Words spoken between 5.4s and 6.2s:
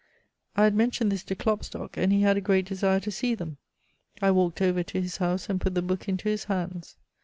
and put the book